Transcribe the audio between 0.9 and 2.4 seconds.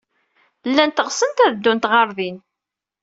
ɣsent ad ddunt ɣer din.